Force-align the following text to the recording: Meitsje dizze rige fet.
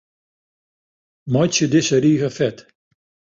Meitsje 1.33 1.65
dizze 1.73 1.97
rige 2.05 2.29
fet. 2.37 2.57